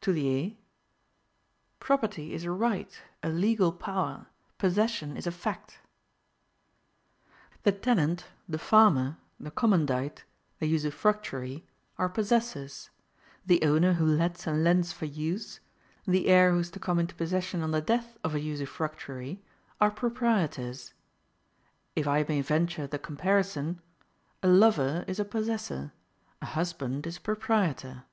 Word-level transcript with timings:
Toullier: 0.00 0.56
"Property 1.78 2.32
is 2.32 2.44
a 2.44 2.50
right, 2.50 3.02
a 3.22 3.28
legal 3.28 3.70
power; 3.70 4.28
possession 4.56 5.14
is 5.14 5.26
a 5.26 5.30
fact." 5.30 5.80
The 7.64 7.72
tenant, 7.72 8.24
the 8.48 8.56
farmer, 8.58 9.18
the 9.38 9.50
commandite, 9.50 10.24
the 10.58 10.68
usufructuary, 10.72 11.64
are 11.98 12.08
possessors; 12.08 12.88
the 13.44 13.62
owner 13.62 13.92
who 13.92 14.06
lets 14.06 14.46
and 14.46 14.64
lends 14.64 14.90
for 14.92 15.04
use, 15.04 15.60
the 16.06 16.28
heir 16.28 16.52
who 16.52 16.60
is 16.60 16.70
to 16.70 16.80
come 16.80 16.98
into 16.98 17.14
possession 17.14 17.60
on 17.60 17.70
the 17.70 17.82
death 17.82 18.16
of 18.24 18.34
a 18.34 18.40
usufructuary, 18.40 19.42
are 19.82 19.90
proprietors. 19.90 20.94
If 21.94 22.08
I 22.08 22.24
may 22.26 22.40
venture 22.40 22.86
the 22.86 22.98
comparison: 22.98 23.82
a 24.42 24.48
lover 24.48 25.04
is 25.06 25.20
a 25.20 25.26
possessor, 25.26 25.92
a 26.40 26.46
husband 26.46 27.06
is 27.06 27.18
a 27.18 27.20
proprietor. 27.20 28.04